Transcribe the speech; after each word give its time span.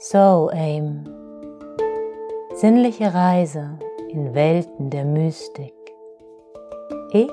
Soul 0.00 0.50
Aim. 0.52 1.04
Sinnliche 2.54 3.12
Reise 3.12 3.80
in 4.10 4.32
Welten 4.32 4.90
der 4.90 5.04
Mystik. 5.04 5.74
Ich 7.10 7.32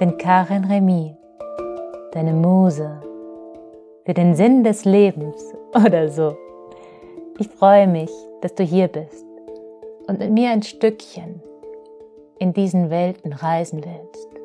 bin 0.00 0.18
Karin 0.18 0.64
Remy, 0.64 1.16
deine 2.10 2.32
Muse 2.32 3.00
für 4.04 4.14
den 4.14 4.34
Sinn 4.34 4.64
des 4.64 4.84
Lebens 4.84 5.54
oder 5.74 6.08
so. 6.08 6.36
Ich 7.38 7.46
freue 7.46 7.86
mich, 7.86 8.10
dass 8.40 8.56
du 8.56 8.64
hier 8.64 8.88
bist 8.88 9.24
und 10.08 10.18
mit 10.18 10.32
mir 10.32 10.50
ein 10.50 10.64
Stückchen 10.64 11.40
in 12.40 12.52
diesen 12.52 12.90
Welten 12.90 13.32
reisen 13.32 13.84
willst. 13.84 14.39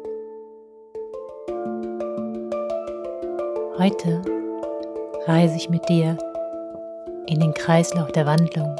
Heute 3.78 4.22
reise 5.28 5.58
ich 5.58 5.70
mit 5.70 5.90
dir 5.90 6.18
in 7.26 7.42
den 7.42 7.54
Kreislauf 7.54 8.10
der 8.14 8.26
Wandlung. 8.26 8.74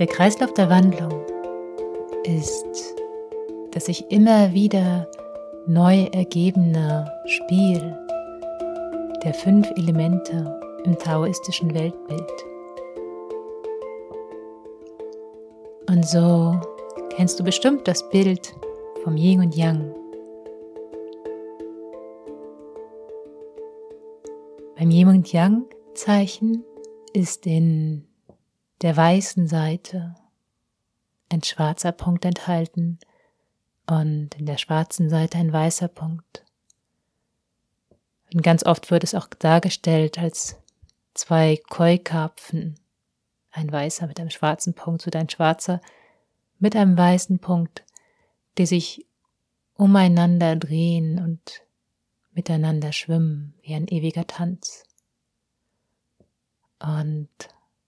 Der 0.00 0.08
Kreislauf 0.08 0.52
der 0.54 0.68
Wandlung 0.68 1.12
ist 2.24 2.96
das 3.70 3.84
sich 3.84 4.10
immer 4.10 4.52
wieder 4.52 5.06
neu 5.68 6.06
ergebene 6.12 7.08
Spiel 7.26 7.96
der 9.22 9.32
fünf 9.32 9.70
Elemente 9.76 10.60
im 10.84 10.98
taoistischen 10.98 11.72
Weltbild. 11.74 12.32
Und 15.88 16.04
so 16.04 16.60
kennst 17.10 17.38
du 17.38 17.44
bestimmt 17.44 17.86
das 17.86 18.08
Bild 18.10 18.52
vom 19.04 19.16
Yin 19.16 19.42
und 19.42 19.54
Yang. 19.54 20.03
Beim 24.76 24.90
Yin 24.90 25.08
und 25.08 25.32
Yang 25.32 25.66
Zeichen 25.94 26.64
ist 27.12 27.46
in 27.46 28.08
der 28.82 28.96
weißen 28.96 29.46
Seite 29.46 30.16
ein 31.28 31.44
schwarzer 31.44 31.92
Punkt 31.92 32.24
enthalten 32.24 32.98
und 33.86 34.34
in 34.36 34.46
der 34.46 34.58
schwarzen 34.58 35.08
Seite 35.08 35.38
ein 35.38 35.52
weißer 35.52 35.86
Punkt. 35.86 36.44
Und 38.32 38.42
ganz 38.42 38.66
oft 38.66 38.90
wird 38.90 39.04
es 39.04 39.14
auch 39.14 39.28
dargestellt 39.28 40.18
als 40.18 40.56
zwei 41.14 41.60
Koi-Karpfen, 41.68 42.74
ein 43.52 43.70
weißer 43.70 44.08
mit 44.08 44.18
einem 44.18 44.30
schwarzen 44.30 44.74
Punkt 44.74 45.06
und 45.06 45.14
ein 45.14 45.30
schwarzer 45.30 45.80
mit 46.58 46.74
einem 46.74 46.98
weißen 46.98 47.38
Punkt, 47.38 47.84
die 48.58 48.66
sich 48.66 49.06
umeinander 49.76 50.56
drehen 50.56 51.20
und 51.20 51.63
miteinander 52.34 52.92
schwimmen 52.92 53.54
wie 53.62 53.74
ein 53.74 53.88
ewiger 53.88 54.26
Tanz. 54.26 54.84
Und 56.78 57.28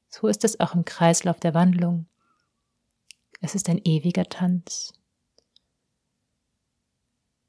so 0.08 0.28
ist 0.28 0.44
es 0.44 0.60
auch 0.60 0.74
im 0.74 0.84
Kreislauf 0.84 1.38
der 1.40 1.54
Wandlung. 1.54 2.06
Es 3.40 3.54
ist 3.54 3.68
ein 3.68 3.80
ewiger 3.84 4.24
Tanz. 4.24 4.94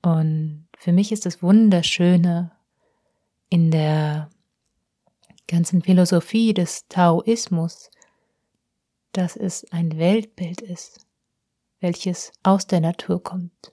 Und 0.01 0.67
für 0.77 0.91
mich 0.91 1.11
ist 1.11 1.25
das 1.25 1.41
Wunderschöne 1.41 2.51
in 3.49 3.71
der 3.71 4.29
ganzen 5.47 5.81
Philosophie 5.81 6.53
des 6.53 6.87
Taoismus, 6.87 7.89
dass 9.13 9.35
es 9.35 9.71
ein 9.71 9.97
Weltbild 9.97 10.61
ist, 10.61 11.07
welches 11.79 12.31
aus 12.43 12.67
der 12.67 12.81
Natur 12.81 13.23
kommt. 13.23 13.71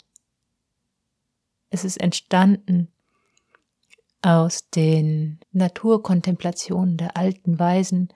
Es 1.70 1.84
ist 1.84 2.00
entstanden 2.00 2.93
aus 4.24 4.70
den 4.70 5.38
Naturkontemplationen 5.52 6.96
der 6.96 7.16
alten 7.16 7.58
Weisen 7.58 8.08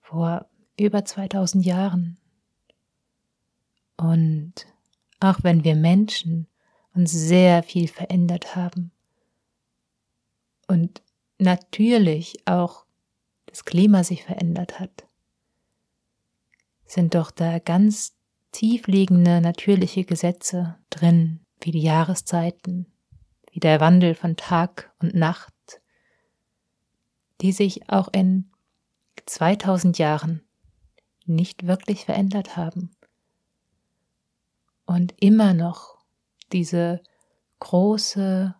vor 0.00 0.46
über 0.76 1.04
2000 1.04 1.64
Jahren. 1.64 2.18
Und 3.96 4.66
auch 5.20 5.38
wenn 5.42 5.62
wir 5.62 5.76
Menschen 5.76 6.48
uns 6.94 7.12
sehr 7.12 7.62
viel 7.62 7.86
verändert 7.86 8.56
haben 8.56 8.90
und 10.66 11.00
natürlich 11.38 12.42
auch 12.46 12.84
das 13.46 13.64
Klima 13.64 14.02
sich 14.02 14.24
verändert 14.24 14.80
hat, 14.80 15.06
sind 16.86 17.14
doch 17.14 17.30
da 17.30 17.60
ganz 17.60 18.14
tiefliegende 18.50 19.40
natürliche 19.40 20.04
Gesetze 20.04 20.76
drin, 20.90 21.40
wie 21.60 21.70
die 21.70 21.82
Jahreszeiten, 21.82 22.91
wie 23.52 23.60
der 23.60 23.80
Wandel 23.80 24.14
von 24.14 24.36
Tag 24.36 24.92
und 24.98 25.14
Nacht, 25.14 25.52
die 27.40 27.52
sich 27.52 27.88
auch 27.88 28.08
in 28.12 28.50
2000 29.26 29.98
Jahren 29.98 30.42
nicht 31.26 31.66
wirklich 31.66 32.04
verändert 32.04 32.56
haben 32.56 32.90
und 34.86 35.14
immer 35.20 35.54
noch 35.54 35.98
diese 36.50 37.02
große, 37.60 38.54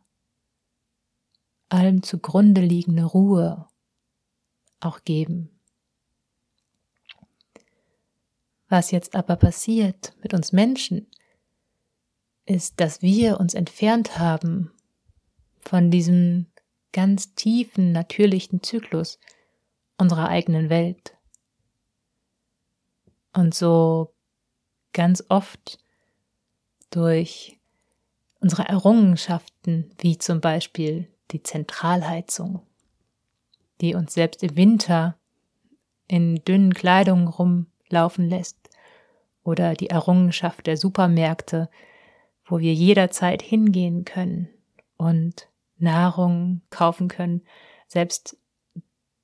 allem 1.69 2.03
zugrunde 2.03 2.61
liegende 2.61 3.05
Ruhe 3.05 3.67
auch 4.81 5.05
geben. 5.05 5.59
Was 8.69 8.91
jetzt 8.91 9.17
aber 9.17 9.37
passiert 9.37 10.15
mit 10.23 10.35
uns 10.35 10.53
Menschen, 10.53 11.07
ist, 12.45 12.81
dass 12.81 13.03
wir 13.03 13.39
uns 13.41 13.55
entfernt 13.55 14.19
haben 14.19 14.73
von 15.65 15.91
diesem 15.91 16.47
ganz 16.93 17.35
tiefen, 17.35 17.93
natürlichen 17.93 18.63
Zyklus 18.63 19.19
unserer 19.99 20.29
eigenen 20.29 20.69
Welt. 20.69 21.17
Und 23.33 23.55
so 23.55 24.13
ganz 24.93 25.25
oft 25.29 25.79
durch 26.91 27.59
unsere 28.41 28.69
Errungenschaften, 28.69 29.91
wie 29.99 30.19
zum 30.19 30.41
Beispiel 30.41 31.09
die 31.31 31.43
Zentralheizung, 31.43 32.61
die 33.81 33.95
uns 33.95 34.13
selbst 34.13 34.43
im 34.43 34.57
Winter 34.57 35.17
in 36.09 36.45
dünnen 36.45 36.75
Kleidungen 36.75 37.29
rumlaufen 37.29 38.29
lässt, 38.29 38.59
oder 39.45 39.75
die 39.75 39.91
Errungenschaft 39.91 40.67
der 40.67 40.77
Supermärkte, 40.77 41.69
wo 42.45 42.61
wir 42.61 42.75
jederzeit 42.75 43.43
hingehen 43.43 44.05
können 44.05 44.49
und 44.97 45.49
Nahrung 45.83 46.63
kaufen 46.71 47.09
können, 47.09 47.43
selbst 47.87 48.37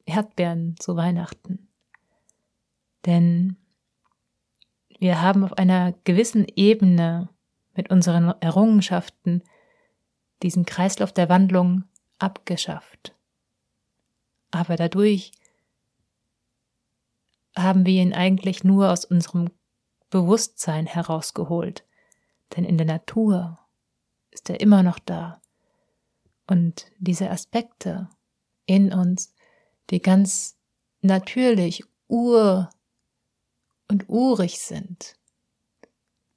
Erdbeeren 0.05 0.77
zu 0.79 0.97
Weihnachten. 0.97 1.69
Denn 3.07 3.57
wir 4.99 5.23
haben 5.23 5.45
auf 5.45 5.53
einer 5.55 5.93
gewissen 6.05 6.47
Ebene 6.57 7.29
mit 7.75 7.91
unseren 7.91 8.35
Errungenschaften 8.41 9.43
diesen 10.43 10.67
Kreislauf 10.67 11.13
der 11.13 11.29
Wandlung 11.29 11.85
abgeschafft. 12.19 13.15
Aber 14.51 14.77
dadurch 14.77 15.33
haben 17.57 17.87
wir 17.87 18.03
ihn 18.03 18.15
eigentlich 18.15 18.65
nur 18.65 18.91
aus 18.91 19.05
unserem 19.05 19.51
Bewusstsein 20.11 20.87
herausgeholt. 20.87 21.85
Denn 22.57 22.65
in 22.65 22.79
der 22.79 22.87
Natur 22.87 23.59
ist 24.31 24.49
er 24.49 24.61
immer 24.61 24.83
noch 24.83 24.99
da. 24.99 25.41
Und 26.48 26.86
diese 26.98 27.31
Aspekte 27.31 28.09
in 28.66 28.92
uns, 28.92 29.34
die 29.91 30.00
ganz 30.00 30.56
natürlich 31.03 31.84
ur 32.09 32.70
und 33.88 34.09
urig 34.09 34.59
sind, 34.59 35.16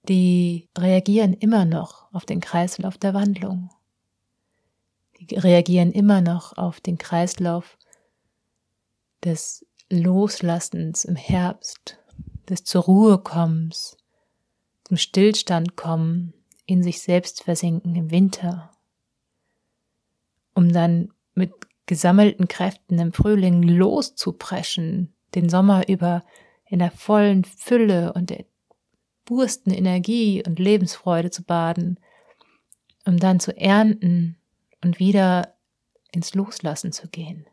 die 0.07 0.69
reagieren 0.77 1.33
immer 1.33 1.65
noch 1.65 2.13
auf 2.13 2.25
den 2.25 2.41
Kreislauf 2.41 2.97
der 2.97 3.13
Wandlung. 3.13 3.69
Die 5.19 5.35
reagieren 5.35 5.91
immer 5.91 6.21
noch 6.21 6.57
auf 6.57 6.81
den 6.81 6.97
Kreislauf 6.97 7.77
des 9.23 9.65
Loslassens 9.89 11.05
im 11.05 11.15
Herbst, 11.15 11.99
des 12.49 12.63
zur 12.63 12.83
Ruhe 12.83 13.17
kommens, 13.19 13.97
zum 14.83 14.97
Stillstand 14.97 15.77
kommen, 15.77 16.33
in 16.65 16.83
sich 16.83 17.01
selbst 17.01 17.43
versinken 17.43 17.95
im 17.95 18.11
Winter 18.11 18.71
um 20.53 20.71
dann 20.71 21.11
mit 21.33 21.51
gesammelten 21.85 22.47
Kräften 22.47 22.99
im 22.99 23.13
Frühling 23.13 23.63
loszupreschen, 23.63 25.13
den 25.35 25.49
Sommer 25.49 25.87
über 25.89 26.23
in 26.65 26.79
der 26.79 26.91
vollen 26.91 27.43
Fülle 27.43 28.13
und 28.13 28.29
der 28.29 28.45
bursten 29.25 29.71
Energie 29.71 30.43
und 30.45 30.59
Lebensfreude 30.59 31.31
zu 31.31 31.43
baden, 31.43 31.99
um 33.05 33.17
dann 33.17 33.39
zu 33.39 33.55
ernten 33.57 34.37
und 34.83 34.99
wieder 34.99 35.55
ins 36.11 36.33
Loslassen 36.33 36.91
zu 36.91 37.07
gehen. 37.07 37.45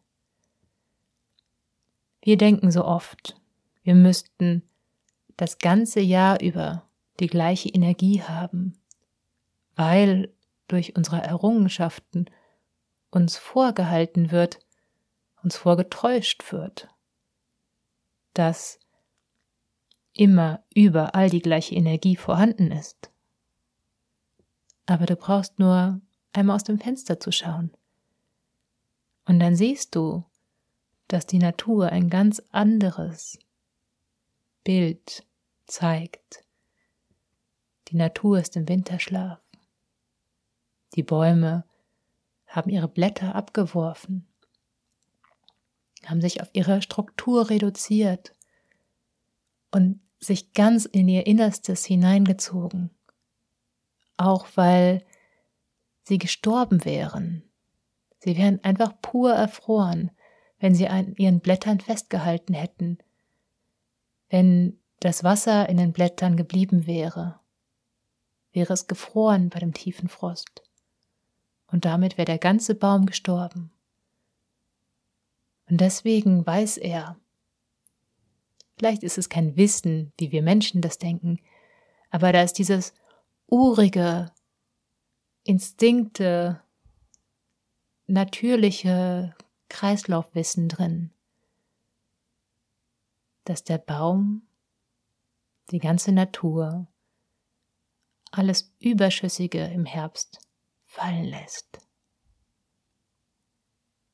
Wir 2.22 2.36
denken 2.36 2.70
so 2.70 2.84
oft, 2.84 3.36
wir 3.82 3.94
müssten 3.94 4.62
das 5.36 5.58
ganze 5.58 6.00
Jahr 6.00 6.40
über 6.40 6.88
die 7.20 7.28
gleiche 7.28 7.68
Energie 7.68 8.22
haben, 8.22 8.74
weil 9.76 10.32
durch 10.66 10.96
unsere 10.96 11.22
Errungenschaften 11.22 12.26
uns 13.10 13.36
vorgehalten 13.36 14.30
wird, 14.30 14.58
uns 15.42 15.56
vorgetäuscht 15.56 16.52
wird, 16.52 16.88
dass 18.34 18.78
immer 20.12 20.64
überall 20.74 21.30
die 21.30 21.42
gleiche 21.42 21.74
Energie 21.74 22.16
vorhanden 22.16 22.70
ist. 22.72 23.10
Aber 24.86 25.06
du 25.06 25.16
brauchst 25.16 25.58
nur 25.58 26.00
einmal 26.32 26.56
aus 26.56 26.64
dem 26.64 26.78
Fenster 26.78 27.20
zu 27.20 27.30
schauen. 27.30 27.70
Und 29.26 29.40
dann 29.40 29.54
siehst 29.54 29.94
du, 29.94 30.24
dass 31.08 31.26
die 31.26 31.38
Natur 31.38 31.90
ein 31.90 32.10
ganz 32.10 32.42
anderes 32.50 33.38
Bild 34.64 35.26
zeigt. 35.66 36.44
Die 37.88 37.96
Natur 37.96 38.38
ist 38.38 38.56
im 38.56 38.68
Winterschlaf. 38.68 39.40
Die 40.94 41.02
Bäume 41.02 41.64
haben 42.48 42.70
ihre 42.70 42.88
Blätter 42.88 43.34
abgeworfen, 43.34 44.26
haben 46.04 46.20
sich 46.20 46.42
auf 46.42 46.48
ihre 46.52 46.82
Struktur 46.82 47.50
reduziert 47.50 48.34
und 49.70 50.00
sich 50.18 50.52
ganz 50.52 50.84
in 50.84 51.08
ihr 51.08 51.26
Innerstes 51.26 51.84
hineingezogen, 51.84 52.90
auch 54.16 54.46
weil 54.56 55.04
sie 56.02 56.18
gestorben 56.18 56.84
wären. 56.84 57.44
Sie 58.18 58.36
wären 58.36 58.64
einfach 58.64 59.00
pur 59.00 59.32
erfroren, 59.32 60.10
wenn 60.58 60.74
sie 60.74 60.88
an 60.88 61.14
ihren 61.16 61.40
Blättern 61.40 61.78
festgehalten 61.78 62.54
hätten, 62.54 62.98
wenn 64.28 64.80
das 65.00 65.22
Wasser 65.22 65.68
in 65.68 65.76
den 65.76 65.92
Blättern 65.92 66.36
geblieben 66.36 66.86
wäre, 66.86 67.38
wäre 68.52 68.72
es 68.72 68.88
gefroren 68.88 69.50
bei 69.50 69.60
dem 69.60 69.72
tiefen 69.72 70.08
Frost. 70.08 70.67
Und 71.70 71.84
damit 71.84 72.16
wäre 72.16 72.26
der 72.26 72.38
ganze 72.38 72.74
Baum 72.74 73.06
gestorben. 73.06 73.70
Und 75.68 75.80
deswegen 75.80 76.46
weiß 76.46 76.78
er, 76.78 77.16
vielleicht 78.78 79.02
ist 79.02 79.18
es 79.18 79.28
kein 79.28 79.56
Wissen, 79.56 80.12
wie 80.18 80.32
wir 80.32 80.42
Menschen 80.42 80.80
das 80.80 80.98
denken, 80.98 81.40
aber 82.10 82.32
da 82.32 82.42
ist 82.42 82.54
dieses 82.54 82.94
urige, 83.46 84.32
Instinkte, 85.44 86.62
natürliche 88.06 89.34
Kreislaufwissen 89.68 90.68
drin, 90.68 91.10
dass 93.44 93.64
der 93.64 93.78
Baum, 93.78 94.46
die 95.70 95.78
ganze 95.78 96.12
Natur, 96.12 96.86
alles 98.30 98.74
Überschüssige 98.78 99.64
im 99.66 99.86
Herbst 99.86 100.47
fallen 100.98 101.24
lässt, 101.24 101.78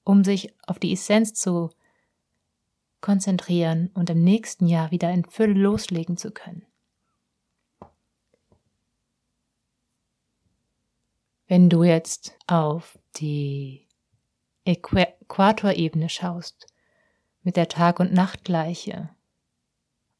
um 0.04 0.22
sich 0.22 0.54
auf 0.66 0.78
die 0.78 0.92
Essenz 0.92 1.32
zu 1.34 1.70
konzentrieren 3.00 3.90
und 3.94 4.10
im 4.10 4.22
nächsten 4.22 4.66
Jahr 4.66 4.90
wieder 4.90 5.10
in 5.10 5.24
Fülle 5.24 5.54
loslegen 5.54 6.16
zu 6.16 6.30
können. 6.30 6.66
Wenn 11.46 11.68
du 11.68 11.84
jetzt 11.84 12.36
auf 12.46 12.98
die 13.16 13.86
Äquatorebene 14.64 16.08
schaust, 16.08 16.66
mit 17.42 17.56
der 17.56 17.68
Tag- 17.68 18.00
und 18.00 18.12
Nachtgleiche 18.12 19.10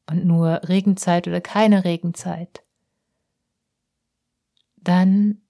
und 0.07 0.25
nur 0.25 0.61
Regenzeit 0.69 1.27
oder 1.27 1.41
keine 1.41 1.83
Regenzeit, 1.83 2.63
dann 4.77 5.41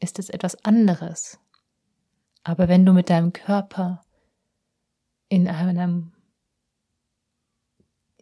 ist 0.00 0.18
es 0.18 0.30
etwas 0.30 0.64
anderes. 0.64 1.38
Aber 2.44 2.68
wenn 2.68 2.86
du 2.86 2.92
mit 2.92 3.10
deinem 3.10 3.32
Körper 3.32 4.02
in 5.28 5.48
einem 5.48 6.12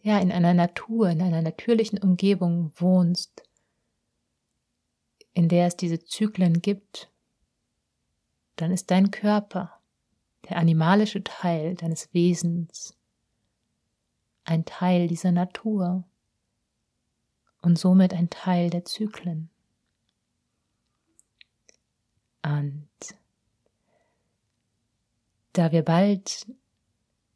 ja, 0.07 0.19
in 0.19 0.31
einer 0.31 0.53
Natur, 0.53 1.09
in 1.09 1.21
einer 1.21 1.41
natürlichen 1.41 1.99
Umgebung 1.99 2.71
wohnst, 2.75 3.43
in 5.33 5.49
der 5.49 5.67
es 5.67 5.75
diese 5.75 5.99
Zyklen 5.99 6.61
gibt, 6.61 7.11
dann 8.55 8.71
ist 8.71 8.89
dein 8.89 9.11
Körper, 9.11 9.81
der 10.47 10.57
animalische 10.57 11.23
Teil 11.23 11.75
deines 11.75 12.13
Wesens, 12.13 12.95
ein 14.45 14.63
Teil 14.63 15.07
dieser 15.07 15.33
Natur 15.33 16.05
und 17.61 17.77
somit 17.77 18.13
ein 18.13 18.29
Teil 18.29 18.69
der 18.69 18.85
Zyklen. 18.85 19.49
Und 22.67 23.15
da 25.53 25.71
wir 25.71 25.83
bald 25.83 26.45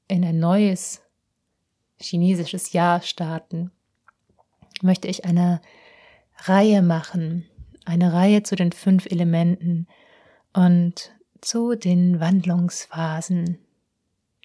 in 0.07 0.24
ein 0.24 0.39
neues 0.39 1.01
chinesisches 2.00 2.74
Jahr 2.74 3.01
starten, 3.01 3.72
möchte 4.81 5.07
ich 5.07 5.25
eine 5.25 5.62
Reihe 6.38 6.81
machen 6.81 7.45
eine 7.86 8.13
Reihe 8.13 8.44
zu 8.44 8.56
den 8.56 8.72
fünf 8.72 9.06
Elementen 9.06 9.88
und 10.54 11.12
zu 11.42 11.75
den 11.75 12.19
Wandlungsphasen, 12.19 13.57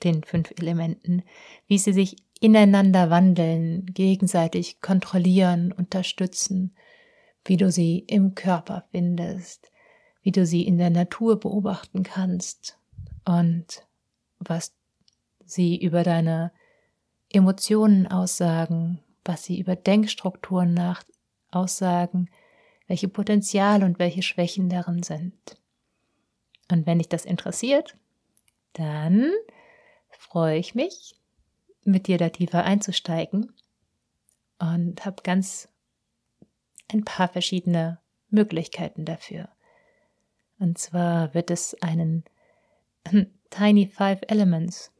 den 0.02 0.24
fünf 0.24 0.52
Elementen, 0.58 1.22
wie 1.66 1.78
sie 1.78 1.92
sich 1.92 2.16
ineinander 2.40 3.10
wandeln, 3.10 3.86
gegenseitig 3.86 4.80
kontrollieren, 4.80 5.72
unterstützen, 5.72 6.74
wie 7.44 7.56
du 7.56 7.70
sie 7.70 8.00
im 8.00 8.34
Körper 8.34 8.84
findest, 8.90 9.70
wie 10.26 10.32
du 10.32 10.44
sie 10.44 10.66
in 10.66 10.76
der 10.76 10.90
Natur 10.90 11.38
beobachten 11.38 12.02
kannst 12.02 12.80
und 13.24 13.86
was 14.40 14.72
sie 15.44 15.80
über 15.80 16.02
deine 16.02 16.50
Emotionen 17.32 18.08
aussagen, 18.08 18.98
was 19.24 19.44
sie 19.44 19.60
über 19.60 19.76
Denkstrukturen 19.76 20.74
nach 20.74 21.04
aussagen, 21.52 22.28
welche 22.88 23.06
Potenziale 23.06 23.84
und 23.84 24.00
welche 24.00 24.22
Schwächen 24.22 24.68
darin 24.68 25.04
sind. 25.04 25.60
Und 26.72 26.86
wenn 26.86 26.98
dich 26.98 27.08
das 27.08 27.24
interessiert, 27.24 27.96
dann 28.72 29.30
freue 30.10 30.58
ich 30.58 30.74
mich, 30.74 31.14
mit 31.84 32.08
dir 32.08 32.18
da 32.18 32.30
tiefer 32.30 32.64
einzusteigen 32.64 33.52
und 34.58 35.04
habe 35.04 35.22
ganz 35.22 35.68
ein 36.92 37.04
paar 37.04 37.28
verschiedene 37.28 38.00
Möglichkeiten 38.28 39.04
dafür. 39.04 39.50
Und 40.58 40.78
zwar 40.78 41.34
wird 41.34 41.50
es 41.50 41.74
einen 41.82 42.24
Tiny 43.50 43.86
Five 43.86 44.20
Elements 44.28 44.92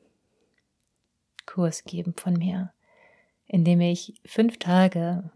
Kurs 1.47 1.85
geben 1.85 2.15
von 2.17 2.35
mir, 2.35 2.73
in 3.47 3.65
dem 3.65 3.81
ich 3.81 4.21
fünf 4.25 4.59
Tage 4.59 5.31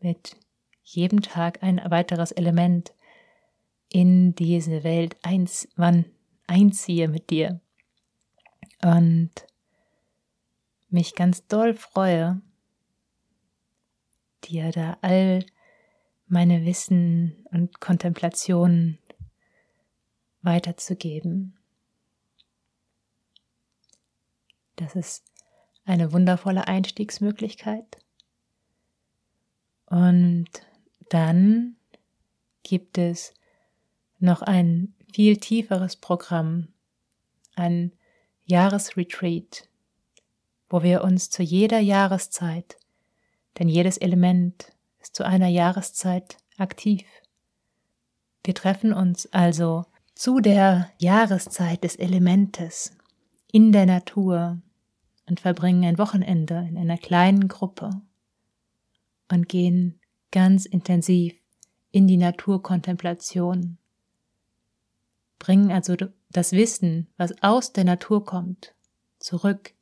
mit 0.00 0.36
jeden 0.82 1.22
Tag 1.22 1.62
ein 1.62 1.80
weiteres 1.88 2.32
Element 2.32 2.92
in 3.88 4.34
diese 4.34 4.84
Welt 4.84 5.16
eins, 5.22 5.68
wann 5.76 6.04
einziehe 6.46 7.08
mit 7.08 7.30
dir. 7.30 7.60
Und 8.82 9.30
mich 10.88 11.14
ganz 11.14 11.46
doll 11.46 11.74
freue, 11.74 12.40
dir 14.44 14.70
da 14.72 14.98
all 15.02 15.44
meine 16.26 16.64
Wissen 16.64 17.44
und 17.50 17.80
Kontemplationen 17.80 18.99
weiterzugeben. 20.42 21.56
Das 24.76 24.94
ist 24.94 25.24
eine 25.84 26.12
wundervolle 26.12 26.68
Einstiegsmöglichkeit. 26.68 27.98
Und 29.86 30.48
dann 31.10 31.76
gibt 32.62 32.96
es 32.96 33.34
noch 34.18 34.42
ein 34.42 34.94
viel 35.12 35.38
tieferes 35.38 35.96
Programm, 35.96 36.68
ein 37.56 37.92
Jahresretreat, 38.44 39.68
wo 40.68 40.82
wir 40.82 41.02
uns 41.02 41.30
zu 41.30 41.42
jeder 41.42 41.80
Jahreszeit, 41.80 42.76
denn 43.58 43.68
jedes 43.68 43.98
Element 43.98 44.72
ist 45.00 45.16
zu 45.16 45.24
einer 45.24 45.48
Jahreszeit 45.48 46.36
aktiv. 46.56 47.04
Wir 48.44 48.54
treffen 48.54 48.92
uns 48.92 49.26
also 49.32 49.84
zu 50.20 50.40
der 50.40 50.90
Jahreszeit 50.98 51.82
des 51.82 51.96
Elementes 51.96 52.94
in 53.50 53.72
der 53.72 53.86
Natur 53.86 54.60
und 55.26 55.40
verbringen 55.40 55.82
ein 55.82 55.96
Wochenende 55.96 56.66
in 56.68 56.76
einer 56.76 56.98
kleinen 56.98 57.48
Gruppe 57.48 57.88
und 59.30 59.48
gehen 59.48 59.98
ganz 60.30 60.66
intensiv 60.66 61.32
in 61.90 62.06
die 62.06 62.18
Naturkontemplation. 62.18 63.78
Bringen 65.38 65.72
also 65.72 65.96
das 66.28 66.52
Wissen, 66.52 67.06
was 67.16 67.42
aus 67.42 67.72
der 67.72 67.84
Natur 67.84 68.22
kommt, 68.22 68.74
zurück 69.20 69.72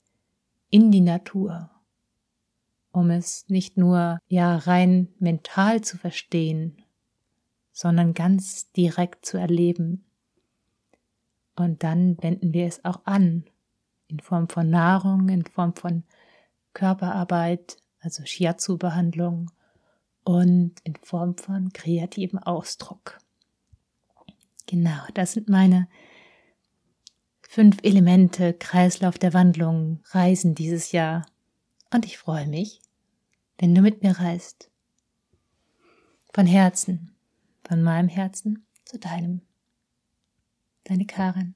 in 0.71 0.93
die 0.93 1.01
Natur, 1.01 1.69
um 2.93 3.11
es 3.11 3.45
nicht 3.49 3.77
nur 3.77 4.21
ja 4.29 4.57
rein 4.57 5.09
mental 5.19 5.81
zu 5.81 5.99
verstehen, 5.99 6.81
sondern 7.73 8.15
ganz 8.15 8.71
direkt 8.71 9.27
zu 9.27 9.37
erleben. 9.37 10.05
Und 11.59 11.83
dann 11.83 12.17
wenden 12.23 12.53
wir 12.53 12.67
es 12.67 12.85
auch 12.85 13.01
an, 13.05 13.45
in 14.07 14.21
Form 14.21 14.49
von 14.49 14.71
Nahrung, 14.71 15.29
in 15.29 15.45
Form 15.45 15.75
von 15.75 16.05
Körperarbeit, 16.73 17.79
also 17.99 18.25
Shiatsu-Behandlung 18.25 19.51
und 20.23 20.75
in 20.85 20.95
Form 20.97 21.37
von 21.37 21.73
kreativem 21.73 22.39
Ausdruck. 22.39 23.19
Genau, 24.67 25.01
das 25.15 25.33
sind 25.33 25.49
meine 25.49 25.89
fünf 27.41 27.79
Elemente 27.83 28.55
Kreislauf 28.55 29.19
der 29.19 29.35
Wandlung 29.35 30.01
Reisen 30.11 30.55
dieses 30.55 30.93
Jahr. 30.93 31.27
Und 31.93 32.05
ich 32.05 32.19
freue 32.19 32.47
mich, 32.47 32.81
wenn 33.59 33.75
du 33.75 33.81
mit 33.81 34.05
mir 34.05 34.13
reist. 34.13 34.71
Von 36.33 36.47
Herzen, 36.47 37.17
von 37.67 37.83
meinem 37.83 38.09
Herzen 38.09 38.65
zu 38.85 38.99
deinem. 38.99 39.48
Deine 40.89 41.05
Karin. 41.05 41.55